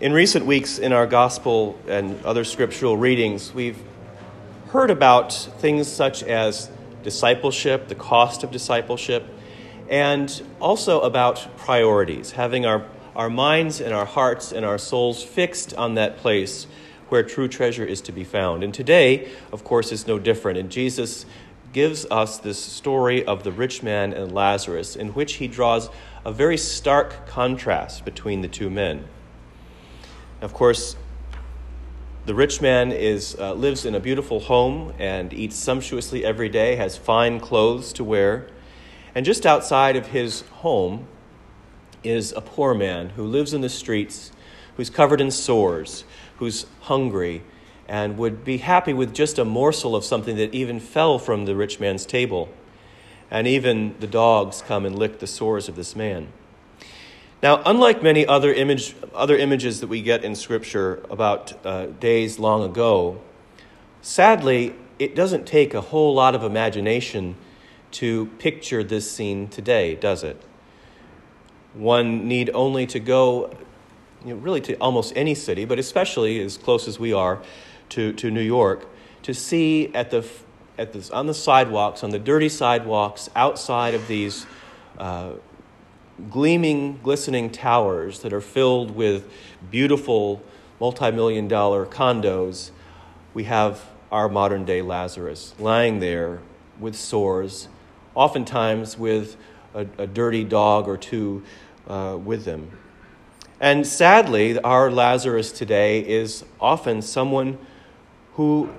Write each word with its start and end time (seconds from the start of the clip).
In 0.00 0.12
recent 0.12 0.46
weeks, 0.46 0.78
in 0.78 0.92
our 0.92 1.08
gospel 1.08 1.76
and 1.88 2.24
other 2.24 2.44
scriptural 2.44 2.96
readings, 2.96 3.52
we've 3.52 3.82
heard 4.68 4.92
about 4.92 5.32
things 5.32 5.88
such 5.88 6.22
as 6.22 6.70
discipleship, 7.02 7.88
the 7.88 7.96
cost 7.96 8.44
of 8.44 8.52
discipleship, 8.52 9.26
and 9.90 10.40
also 10.60 11.00
about 11.00 11.48
priorities, 11.56 12.30
having 12.30 12.64
our, 12.64 12.86
our 13.16 13.28
minds 13.28 13.80
and 13.80 13.92
our 13.92 14.04
hearts 14.04 14.52
and 14.52 14.64
our 14.64 14.78
souls 14.78 15.24
fixed 15.24 15.74
on 15.74 15.94
that 15.94 16.18
place 16.18 16.68
where 17.08 17.24
true 17.24 17.48
treasure 17.48 17.84
is 17.84 18.00
to 18.02 18.12
be 18.12 18.22
found. 18.22 18.62
And 18.62 18.72
today, 18.72 19.28
of 19.50 19.64
course, 19.64 19.90
is 19.90 20.06
no 20.06 20.20
different. 20.20 20.58
And 20.58 20.70
Jesus 20.70 21.26
gives 21.72 22.06
us 22.08 22.38
this 22.38 22.62
story 22.62 23.24
of 23.24 23.42
the 23.42 23.50
rich 23.50 23.82
man 23.82 24.12
and 24.12 24.30
Lazarus, 24.30 24.94
in 24.94 25.08
which 25.08 25.34
he 25.34 25.48
draws 25.48 25.90
a 26.24 26.30
very 26.30 26.56
stark 26.56 27.26
contrast 27.26 28.04
between 28.04 28.42
the 28.42 28.48
two 28.48 28.70
men. 28.70 29.04
Of 30.40 30.54
course, 30.54 30.94
the 32.26 32.34
rich 32.34 32.60
man 32.60 32.92
is, 32.92 33.36
uh, 33.40 33.54
lives 33.54 33.84
in 33.84 33.96
a 33.96 34.00
beautiful 34.00 34.38
home 34.38 34.92
and 34.96 35.32
eats 35.32 35.56
sumptuously 35.56 36.24
every 36.24 36.48
day, 36.48 36.76
has 36.76 36.96
fine 36.96 37.40
clothes 37.40 37.92
to 37.94 38.04
wear. 38.04 38.46
And 39.16 39.26
just 39.26 39.44
outside 39.44 39.96
of 39.96 40.08
his 40.08 40.42
home 40.60 41.08
is 42.04 42.32
a 42.36 42.40
poor 42.40 42.72
man 42.72 43.08
who 43.10 43.24
lives 43.24 43.52
in 43.52 43.62
the 43.62 43.68
streets, 43.68 44.30
who's 44.76 44.90
covered 44.90 45.20
in 45.20 45.32
sores, 45.32 46.04
who's 46.36 46.66
hungry, 46.82 47.42
and 47.88 48.16
would 48.16 48.44
be 48.44 48.58
happy 48.58 48.92
with 48.92 49.12
just 49.12 49.40
a 49.40 49.44
morsel 49.44 49.96
of 49.96 50.04
something 50.04 50.36
that 50.36 50.54
even 50.54 50.78
fell 50.78 51.18
from 51.18 51.46
the 51.46 51.56
rich 51.56 51.80
man's 51.80 52.06
table. 52.06 52.48
And 53.28 53.48
even 53.48 53.96
the 53.98 54.06
dogs 54.06 54.62
come 54.62 54.86
and 54.86 54.96
lick 54.96 55.18
the 55.18 55.26
sores 55.26 55.68
of 55.68 55.74
this 55.74 55.96
man. 55.96 56.28
Now, 57.40 57.62
unlike 57.64 58.02
many 58.02 58.26
other, 58.26 58.52
image, 58.52 58.96
other 59.14 59.36
images 59.36 59.80
that 59.80 59.86
we 59.86 60.02
get 60.02 60.24
in 60.24 60.34
Scripture 60.34 61.04
about 61.08 61.64
uh, 61.64 61.86
days 61.86 62.40
long 62.40 62.64
ago, 62.64 63.20
sadly, 64.02 64.74
it 64.98 65.14
doesn't 65.14 65.46
take 65.46 65.72
a 65.72 65.80
whole 65.80 66.14
lot 66.14 66.34
of 66.34 66.42
imagination 66.42 67.36
to 67.92 68.26
picture 68.38 68.82
this 68.82 69.08
scene 69.08 69.46
today, 69.46 69.94
does 69.94 70.24
it? 70.24 70.42
One 71.74 72.26
need 72.26 72.50
only 72.54 72.86
to 72.88 72.98
go, 72.98 73.56
you 74.24 74.34
know, 74.34 74.40
really, 74.40 74.60
to 74.62 74.74
almost 74.78 75.12
any 75.14 75.36
city, 75.36 75.64
but 75.64 75.78
especially 75.78 76.40
as 76.40 76.56
close 76.56 76.88
as 76.88 76.98
we 76.98 77.12
are 77.12 77.40
to, 77.90 78.12
to 78.14 78.32
New 78.32 78.42
York 78.42 78.84
to 79.22 79.32
see 79.32 79.94
at 79.94 80.10
the, 80.10 80.26
at 80.76 80.92
the, 80.92 81.08
on 81.14 81.26
the 81.26 81.34
sidewalks, 81.34 82.02
on 82.02 82.10
the 82.10 82.18
dirty 82.18 82.48
sidewalks 82.48 83.30
outside 83.36 83.94
of 83.94 84.08
these 84.08 84.44
uh, 84.98 85.32
gleaming, 86.30 86.98
glistening 87.02 87.50
towers 87.50 88.20
that 88.20 88.32
are 88.32 88.40
filled 88.40 88.90
with 88.90 89.30
beautiful 89.70 90.42
multi 90.80 91.10
million 91.10 91.48
dollar 91.48 91.86
condos, 91.86 92.70
we 93.34 93.44
have 93.44 93.84
our 94.10 94.28
modern 94.28 94.64
day 94.64 94.82
Lazarus 94.82 95.54
lying 95.58 96.00
there 96.00 96.40
with 96.78 96.96
sores, 96.96 97.68
oftentimes 98.14 98.98
with 98.98 99.36
a, 99.74 99.86
a 99.98 100.06
dirty 100.06 100.44
dog 100.44 100.88
or 100.88 100.96
two 100.96 101.42
uh, 101.86 102.18
with 102.22 102.44
them. 102.44 102.70
And 103.60 103.86
sadly, 103.86 104.58
our 104.60 104.90
Lazarus 104.90 105.50
today 105.50 106.00
is 106.00 106.44
often 106.60 107.02
someone 107.02 107.58
who 108.34 108.70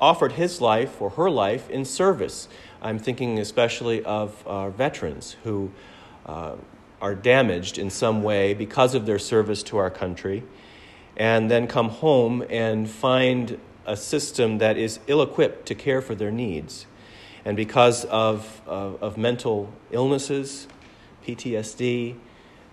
offered 0.00 0.32
his 0.32 0.60
life 0.60 1.00
or 1.00 1.10
her 1.10 1.30
life 1.30 1.68
in 1.68 1.84
service. 1.84 2.48
I'm 2.80 2.98
thinking 2.98 3.38
especially 3.38 4.02
of 4.04 4.42
our 4.46 4.70
veterans 4.70 5.36
who 5.44 5.70
uh, 6.26 6.56
are 7.00 7.14
damaged 7.14 7.78
in 7.78 7.88
some 7.90 8.22
way 8.22 8.52
because 8.54 8.94
of 8.94 9.06
their 9.06 9.18
service 9.18 9.62
to 9.62 9.76
our 9.76 9.90
country, 9.90 10.42
and 11.16 11.50
then 11.50 11.66
come 11.66 11.88
home 11.88 12.44
and 12.50 12.90
find 12.90 13.58
a 13.86 13.96
system 13.96 14.58
that 14.58 14.76
is 14.76 14.98
ill 15.06 15.22
equipped 15.22 15.66
to 15.66 15.74
care 15.74 16.02
for 16.02 16.14
their 16.14 16.30
needs. 16.30 16.86
And 17.44 17.56
because 17.56 18.04
of, 18.06 18.60
of, 18.66 19.00
of 19.02 19.16
mental 19.16 19.72
illnesses, 19.92 20.66
PTSD, 21.24 22.16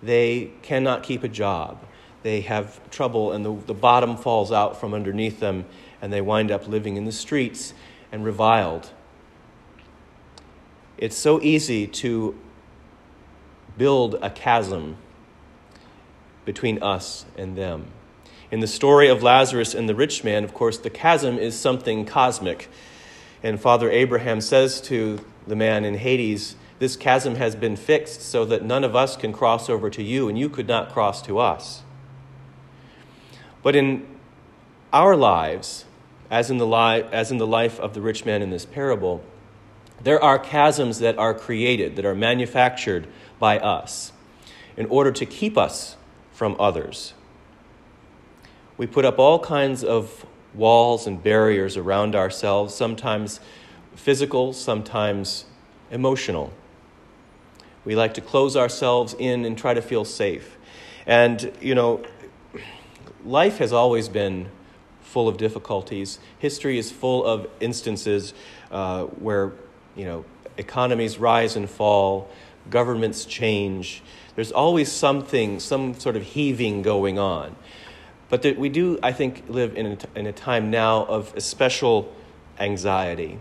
they 0.02 0.50
cannot 0.62 1.02
keep 1.02 1.22
a 1.22 1.28
job. 1.28 1.78
They 2.22 2.40
have 2.42 2.80
trouble, 2.90 3.32
and 3.32 3.44
the, 3.44 3.54
the 3.66 3.74
bottom 3.74 4.16
falls 4.16 4.50
out 4.50 4.80
from 4.80 4.92
underneath 4.92 5.40
them, 5.40 5.64
and 6.02 6.12
they 6.12 6.20
wind 6.20 6.50
up 6.50 6.66
living 6.66 6.96
in 6.96 7.04
the 7.04 7.12
streets 7.12 7.72
and 8.10 8.24
reviled. 8.24 8.90
It's 10.98 11.16
so 11.16 11.40
easy 11.40 11.86
to 11.86 12.38
build 13.76 14.16
a 14.22 14.30
chasm 14.30 14.96
between 16.44 16.82
us 16.82 17.24
and 17.36 17.56
them. 17.56 17.86
In 18.50 18.60
the 18.60 18.66
story 18.66 19.08
of 19.08 19.22
Lazarus 19.22 19.74
and 19.74 19.88
the 19.88 19.94
rich 19.94 20.22
man, 20.22 20.44
of 20.44 20.54
course, 20.54 20.78
the 20.78 20.90
chasm 20.90 21.38
is 21.38 21.58
something 21.58 22.04
cosmic. 22.04 22.68
And 23.42 23.60
Father 23.60 23.90
Abraham 23.90 24.40
says 24.40 24.80
to 24.82 25.24
the 25.46 25.56
man 25.56 25.84
in 25.84 25.94
Hades, 25.94 26.56
This 26.78 26.96
chasm 26.96 27.36
has 27.36 27.56
been 27.56 27.76
fixed 27.76 28.22
so 28.22 28.44
that 28.44 28.64
none 28.64 28.84
of 28.84 28.94
us 28.94 29.16
can 29.16 29.32
cross 29.32 29.68
over 29.68 29.90
to 29.90 30.02
you, 30.02 30.28
and 30.28 30.38
you 30.38 30.48
could 30.48 30.68
not 30.68 30.92
cross 30.92 31.20
to 31.22 31.38
us. 31.38 31.82
But 33.62 33.74
in 33.74 34.06
our 34.92 35.16
lives, 35.16 35.86
as 36.30 36.50
in 36.50 36.58
the, 36.58 36.66
li- 36.66 37.04
as 37.10 37.30
in 37.30 37.38
the 37.38 37.46
life 37.46 37.80
of 37.80 37.94
the 37.94 38.00
rich 38.00 38.24
man 38.24 38.42
in 38.42 38.50
this 38.50 38.66
parable, 38.66 39.24
there 40.02 40.22
are 40.22 40.38
chasms 40.38 40.98
that 40.98 41.16
are 41.18 41.34
created, 41.34 41.96
that 41.96 42.04
are 42.04 42.14
manufactured 42.14 43.06
by 43.38 43.58
us 43.58 44.12
in 44.76 44.86
order 44.86 45.12
to 45.12 45.26
keep 45.26 45.56
us 45.56 45.96
from 46.32 46.56
others. 46.58 47.14
We 48.76 48.86
put 48.86 49.04
up 49.04 49.18
all 49.18 49.38
kinds 49.38 49.84
of 49.84 50.26
walls 50.52 51.06
and 51.06 51.22
barriers 51.22 51.76
around 51.76 52.14
ourselves, 52.14 52.74
sometimes 52.74 53.40
physical, 53.94 54.52
sometimes 54.52 55.44
emotional. 55.90 56.52
We 57.84 57.94
like 57.94 58.14
to 58.14 58.20
close 58.20 58.56
ourselves 58.56 59.14
in 59.18 59.44
and 59.44 59.56
try 59.56 59.74
to 59.74 59.82
feel 59.82 60.04
safe. 60.04 60.56
And, 61.06 61.52
you 61.60 61.74
know, 61.74 62.02
life 63.24 63.58
has 63.58 63.72
always 63.72 64.08
been 64.08 64.48
full 65.02 65.28
of 65.28 65.36
difficulties. 65.36 66.18
History 66.38 66.78
is 66.78 66.90
full 66.90 67.24
of 67.24 67.46
instances 67.60 68.34
uh, 68.70 69.04
where 69.04 69.52
you 69.96 70.04
know 70.04 70.24
economies 70.56 71.18
rise 71.18 71.56
and 71.56 71.68
fall, 71.68 72.30
governments 72.70 73.24
change. 73.24 74.02
There's 74.34 74.52
always 74.52 74.90
something, 74.90 75.60
some 75.60 75.94
sort 75.94 76.16
of 76.16 76.22
heaving 76.22 76.82
going 76.82 77.18
on. 77.18 77.56
But 78.28 78.42
that 78.42 78.58
we 78.58 78.68
do, 78.68 78.98
I 79.02 79.12
think, 79.12 79.44
live 79.48 79.76
in 79.76 79.86
a, 79.86 80.18
in 80.18 80.26
a 80.26 80.32
time 80.32 80.70
now 80.70 81.04
of 81.04 81.40
special 81.42 82.12
anxiety 82.58 83.38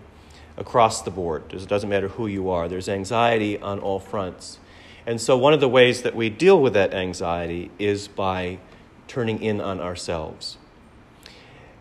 across 0.58 1.02
the 1.02 1.12
board. 1.12 1.52
It 1.52 1.68
doesn't 1.68 1.90
matter 1.90 2.10
who 2.10 2.28
you 2.28 2.50
are, 2.50 2.68
there's 2.68 2.90
anxiety 2.90 3.60
on 3.60 3.80
all 3.80 4.00
fronts. 4.00 4.60
And 5.06 5.20
so, 5.20 5.38
one 5.38 5.54
of 5.54 5.60
the 5.60 5.70
ways 5.70 6.04
that 6.04 6.16
we 6.16 6.30
deal 6.30 6.62
with 6.62 6.74
that 6.74 6.94
anxiety 6.94 7.72
is 7.78 8.08
by 8.08 8.60
turning 9.08 9.42
in 9.42 9.60
on 9.60 9.82
ourselves 9.82 10.58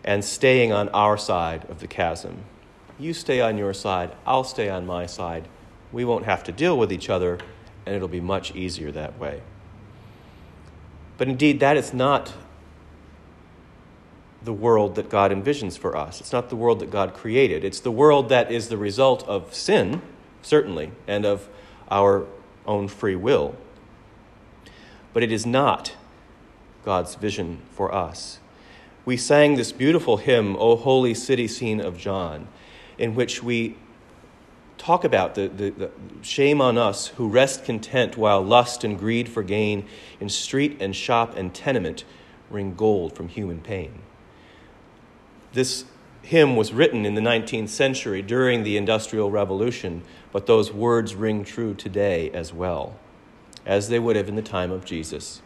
and 0.05 0.25
staying 0.25 0.73
on 0.73 0.89
our 0.89 1.17
side 1.17 1.65
of 1.69 1.79
the 1.79 1.87
chasm. 1.87 2.45
You 3.03 3.13
stay 3.13 3.41
on 3.41 3.59
your 3.59 3.75
side, 3.75 4.13
I'll 4.25 4.45
stay 4.45 4.71
on 4.71 4.87
my 4.87 5.07
side. 5.07 5.49
We 5.91 6.05
won't 6.05 6.25
have 6.25 6.45
to 6.45 6.53
deal 6.53 6.79
with 6.79 6.93
each 6.93 7.11
other, 7.11 7.39
and 7.85 7.97
it'll 7.97 8.07
be 8.07 8.21
much 8.21 8.55
easier 8.55 8.93
that 8.93 9.19
way. 9.19 9.43
But 11.19 11.27
indeed, 11.27 11.59
that 11.59 11.77
is 11.77 11.93
not 11.93 12.33
the 14.41 14.53
world 14.53 14.95
that 14.95 15.11
God 15.11 15.33
envisions 15.33 15.77
for 15.77 15.97
us. 15.97 16.21
It's 16.21 16.33
not 16.33 16.49
the 16.49 16.55
world 16.55 16.79
that 16.79 16.93
God 16.93 17.13
created. 17.13 17.65
It's 17.65 17.81
the 17.81 17.91
world 17.91 18.29
that 18.29 18.53
is 18.53 18.69
the 18.69 18.77
result 18.77 19.27
of 19.27 19.53
sin, 19.53 20.01
certainly, 20.41 20.93
and 21.09 21.27
of 21.27 21.49
our 21.91 22.25
own 22.67 22.87
free 22.87 23.17
will. 23.17 23.57
But 25.13 25.25
it 25.25 25.33
is 25.33 25.45
not 25.45 25.97
God's 26.85 27.17
vision 27.17 27.63
for 27.73 27.93
us 27.93 28.39
we 29.05 29.17
sang 29.17 29.57
this 29.57 29.73
beautiful 29.73 30.19
hymn, 30.19 30.57
O 30.57 30.77
Holy 30.77 31.15
City 31.15 31.49
Seen 31.49 31.81
of 31.81 31.99
John, 31.99 32.47
in 32.99 33.15
which 33.15 33.43
we 33.43 33.77
talk 34.79 35.05
about 35.05 35.35
the, 35.35 35.49
the, 35.49 35.71
the, 35.71 35.91
shame 36.23 36.61
on 36.61 36.77
us 36.77 37.09
who 37.09 37.29
rest 37.29 37.65
content 37.65 38.17
while 38.17 38.43
lust 38.43 38.83
and 38.83 38.99
greed 38.99 39.29
for 39.29 39.43
gain 39.43 39.87
in 40.19 40.29
street 40.29 40.77
and 40.81 40.97
shop 40.97 41.37
and 41.37 41.55
tenement 41.55 42.05
wring 42.51 42.75
gold 42.75 43.15
from 43.15 43.29
human 43.29 43.61
pain. 43.61 44.01
This 45.53 45.85
hymn 46.23 46.57
was 46.57 46.73
written 46.73 47.05
in 47.05 47.15
the 47.15 47.21
19th 47.21 47.69
century 47.69 48.23
during 48.23 48.63
the 48.63 48.77
Industrial 48.77 49.31
Revolution, 49.31 50.03
but 50.33 50.47
those 50.47 50.73
words 50.73 51.15
ring 51.15 51.45
true 51.45 51.75
today 51.75 52.31
as 52.31 52.53
well, 52.53 52.97
as 53.67 53.89
they 53.89 53.99
would 53.99 54.17
have 54.17 54.29
in 54.29 54.37
the 54.37 54.43
time 54.43 54.71
of 54.71 54.85
Jesus. 54.85 55.43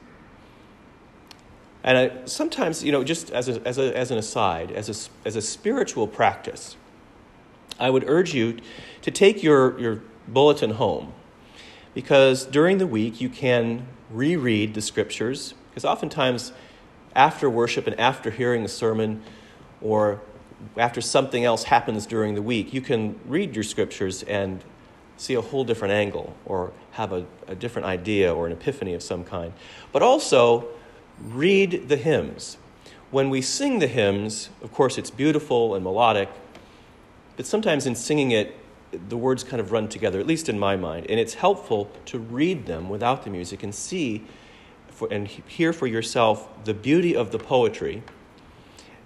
And 1.82 1.98
I, 1.98 2.26
sometimes, 2.26 2.82
you 2.82 2.90
know, 2.90 3.04
just 3.04 3.30
as, 3.30 3.48
a, 3.48 3.60
as, 3.66 3.78
a, 3.78 3.96
as 3.96 4.10
an 4.10 4.18
aside, 4.18 4.70
as 4.72 4.88
a, 4.88 5.26
as 5.28 5.36
a 5.36 5.42
spiritual 5.42 6.06
practice, 6.06 6.76
I 7.78 7.90
would 7.90 8.08
urge 8.08 8.34
you 8.34 8.58
to 9.02 9.10
take 9.10 9.42
your, 9.42 9.78
your 9.78 10.02
bulletin 10.26 10.70
home 10.72 11.12
because 11.94 12.44
during 12.44 12.78
the 12.78 12.86
week 12.86 13.20
you 13.20 13.28
can 13.28 13.86
reread 14.10 14.74
the 14.74 14.82
scriptures 14.82 15.54
because 15.70 15.84
oftentimes 15.84 16.52
after 17.14 17.48
worship 17.50 17.86
and 17.86 17.98
after 17.98 18.30
hearing 18.30 18.64
a 18.64 18.68
sermon 18.68 19.22
or 19.80 20.20
after 20.76 21.00
something 21.00 21.44
else 21.44 21.64
happens 21.64 22.06
during 22.06 22.34
the 22.34 22.42
week, 22.42 22.72
you 22.72 22.80
can 22.80 23.18
read 23.26 23.54
your 23.54 23.64
scriptures 23.64 24.22
and 24.24 24.62
see 25.16 25.34
a 25.34 25.40
whole 25.40 25.64
different 25.64 25.92
angle 25.92 26.34
or 26.44 26.72
have 26.92 27.12
a, 27.12 27.26
a 27.46 27.54
different 27.54 27.86
idea 27.86 28.34
or 28.34 28.46
an 28.46 28.52
epiphany 28.52 28.94
of 28.94 29.02
some 29.02 29.24
kind. 29.24 29.52
But 29.92 30.02
also, 30.02 30.68
read 31.22 31.88
the 31.88 31.96
hymns. 31.96 32.58
When 33.10 33.30
we 33.30 33.40
sing 33.40 33.78
the 33.78 33.86
hymns, 33.86 34.50
of 34.62 34.72
course, 34.72 34.98
it's 34.98 35.10
beautiful 35.10 35.74
and 35.74 35.84
melodic, 35.84 36.28
but 37.36 37.46
sometimes 37.46 37.86
in 37.86 37.94
singing 37.94 38.30
it, 38.30 38.56
the 39.08 39.16
words 39.16 39.44
kind 39.44 39.60
of 39.60 39.72
run 39.72 39.88
together, 39.88 40.18
at 40.18 40.26
least 40.26 40.48
in 40.48 40.58
my 40.58 40.76
mind. 40.76 41.06
And 41.08 41.20
it's 41.20 41.34
helpful 41.34 41.90
to 42.06 42.18
read 42.18 42.66
them 42.66 42.88
without 42.88 43.24
the 43.24 43.30
music 43.30 43.62
and 43.62 43.74
see 43.74 44.24
for, 44.88 45.08
and 45.10 45.28
hear 45.28 45.72
for 45.72 45.86
yourself 45.86 46.48
the 46.64 46.74
beauty 46.74 47.14
of 47.14 47.30
the 47.30 47.38
poetry, 47.38 48.02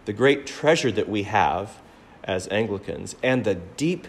the 0.04 0.12
great 0.12 0.46
treasure 0.46 0.92
that 0.92 1.08
we 1.08 1.24
have 1.24 1.80
as 2.22 2.46
Anglicans, 2.48 3.16
and 3.22 3.44
the 3.44 3.54
deep 3.54 4.06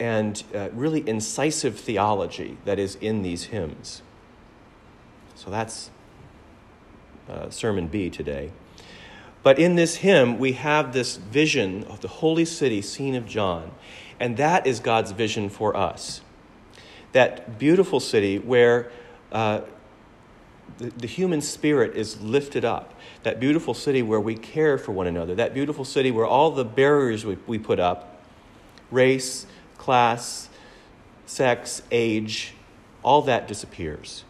and 0.00 0.42
uh, 0.54 0.68
really 0.72 1.08
incisive 1.08 1.78
theology 1.78 2.58
that 2.64 2.78
is 2.78 2.96
in 2.96 3.22
these 3.22 3.44
hymns. 3.44 4.02
So 5.34 5.50
that's 5.50 5.90
uh, 7.28 7.48
Sermon 7.48 7.86
B 7.86 8.10
today. 8.10 8.50
But 9.44 9.58
in 9.58 9.76
this 9.76 9.96
hymn, 9.96 10.38
we 10.38 10.52
have 10.52 10.92
this 10.92 11.16
vision 11.16 11.84
of 11.84 12.00
the 12.00 12.08
holy 12.08 12.46
city 12.46 12.82
seen 12.82 13.14
of 13.14 13.26
John. 13.26 13.70
And 14.18 14.38
that 14.38 14.66
is 14.66 14.80
God's 14.80 15.12
vision 15.12 15.50
for 15.50 15.76
us. 15.76 16.22
That 17.12 17.58
beautiful 17.58 18.00
city 18.00 18.38
where 18.38 18.90
uh, 19.30 19.60
the, 20.78 20.86
the 20.90 21.06
human 21.06 21.42
spirit 21.42 21.94
is 21.94 22.20
lifted 22.22 22.64
up. 22.64 22.94
That 23.22 23.38
beautiful 23.38 23.74
city 23.74 24.02
where 24.02 24.18
we 24.18 24.34
care 24.34 24.78
for 24.78 24.92
one 24.92 25.06
another. 25.06 25.34
That 25.34 25.52
beautiful 25.52 25.84
city 25.84 26.10
where 26.10 26.26
all 26.26 26.50
the 26.50 26.64
barriers 26.64 27.26
we, 27.26 27.36
we 27.46 27.58
put 27.58 27.78
up 27.78 28.24
race, 28.90 29.46
class, 29.76 30.48
sex, 31.26 31.82
age 31.90 32.54
all 33.02 33.20
that 33.22 33.46
disappears 33.46 34.24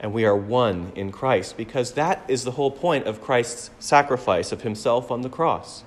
and 0.00 0.14
we 0.14 0.24
are 0.24 0.34
one 0.34 0.92
in 0.96 1.12
Christ 1.12 1.58
because 1.58 1.92
that 1.92 2.24
is 2.26 2.44
the 2.44 2.52
whole 2.52 2.70
point 2.70 3.06
of 3.06 3.20
Christ's 3.20 3.70
sacrifice 3.78 4.50
of 4.50 4.62
himself 4.62 5.10
on 5.10 5.20
the 5.20 5.28
cross. 5.28 5.84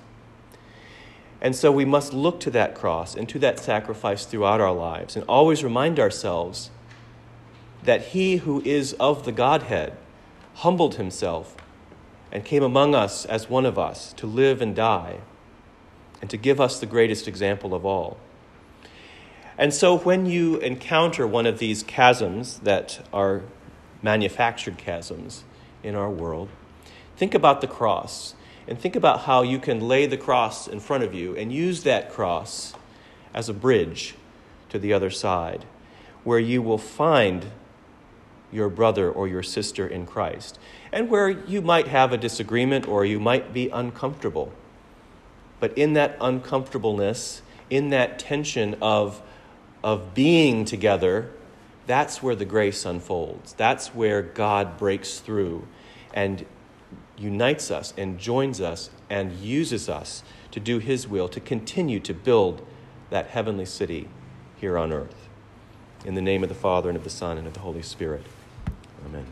And 1.40 1.54
so 1.54 1.70
we 1.72 1.84
must 1.84 2.14
look 2.14 2.40
to 2.40 2.50
that 2.52 2.74
cross 2.74 3.16
and 3.16 3.28
to 3.28 3.38
that 3.40 3.58
sacrifice 3.58 4.24
throughout 4.24 4.60
our 4.60 4.72
lives 4.72 5.16
and 5.16 5.24
always 5.28 5.64
remind 5.64 5.98
ourselves 5.98 6.70
that 7.82 8.02
he 8.02 8.36
who 8.36 8.62
is 8.62 8.94
of 8.94 9.24
the 9.24 9.32
Godhead 9.32 9.94
humbled 10.54 10.94
himself 10.94 11.56
and 12.30 12.44
came 12.44 12.62
among 12.62 12.94
us 12.94 13.26
as 13.26 13.50
one 13.50 13.66
of 13.66 13.78
us 13.78 14.12
to 14.14 14.26
live 14.26 14.62
and 14.62 14.74
die 14.74 15.18
and 16.20 16.30
to 16.30 16.36
give 16.36 16.60
us 16.60 16.78
the 16.78 16.86
greatest 16.86 17.28
example 17.28 17.74
of 17.74 17.84
all. 17.84 18.16
And 19.58 19.74
so 19.74 19.98
when 19.98 20.26
you 20.26 20.56
encounter 20.58 21.26
one 21.26 21.46
of 21.46 21.58
these 21.58 21.82
chasms 21.82 22.60
that 22.60 23.06
are 23.12 23.42
manufactured 24.04 24.76
chasms 24.76 25.44
in 25.82 25.94
our 25.94 26.10
world. 26.10 26.50
Think 27.16 27.34
about 27.34 27.62
the 27.62 27.66
cross 27.66 28.34
and 28.68 28.78
think 28.78 28.94
about 28.94 29.20
how 29.20 29.42
you 29.42 29.58
can 29.58 29.80
lay 29.80 30.06
the 30.06 30.16
cross 30.16 30.68
in 30.68 30.78
front 30.78 31.02
of 31.02 31.14
you 31.14 31.34
and 31.36 31.50
use 31.50 31.82
that 31.82 32.12
cross 32.12 32.74
as 33.32 33.48
a 33.48 33.54
bridge 33.54 34.14
to 34.68 34.78
the 34.78 34.92
other 34.92 35.10
side, 35.10 35.64
where 36.22 36.38
you 36.38 36.60
will 36.60 36.78
find 36.78 37.46
your 38.52 38.68
brother 38.68 39.10
or 39.10 39.26
your 39.26 39.42
sister 39.42 39.86
in 39.86 40.06
Christ, 40.06 40.58
and 40.92 41.10
where 41.10 41.28
you 41.28 41.60
might 41.60 41.88
have 41.88 42.12
a 42.12 42.18
disagreement 42.18 42.86
or 42.86 43.04
you 43.04 43.18
might 43.18 43.52
be 43.52 43.68
uncomfortable. 43.70 44.52
But 45.60 45.76
in 45.76 45.94
that 45.94 46.16
uncomfortableness, 46.20 47.42
in 47.70 47.90
that 47.90 48.18
tension 48.18 48.76
of, 48.80 49.22
of 49.82 50.14
being 50.14 50.64
together, 50.64 51.30
that's 51.86 52.22
where 52.22 52.34
the 52.34 52.44
grace 52.44 52.84
unfolds. 52.84 53.52
That's 53.54 53.88
where 53.88 54.22
God 54.22 54.78
breaks 54.78 55.18
through 55.20 55.66
and 56.12 56.46
unites 57.16 57.70
us 57.70 57.92
and 57.96 58.18
joins 58.18 58.60
us 58.60 58.90
and 59.10 59.32
uses 59.32 59.88
us 59.88 60.22
to 60.50 60.60
do 60.60 60.78
His 60.78 61.06
will, 61.06 61.28
to 61.28 61.40
continue 61.40 62.00
to 62.00 62.14
build 62.14 62.66
that 63.10 63.28
heavenly 63.28 63.66
city 63.66 64.08
here 64.56 64.78
on 64.78 64.92
earth. 64.92 65.28
In 66.04 66.14
the 66.14 66.22
name 66.22 66.42
of 66.42 66.48
the 66.48 66.54
Father, 66.54 66.88
and 66.88 66.96
of 66.96 67.04
the 67.04 67.10
Son, 67.10 67.38
and 67.38 67.46
of 67.46 67.54
the 67.54 67.60
Holy 67.60 67.82
Spirit. 67.82 68.24
Amen. 69.06 69.26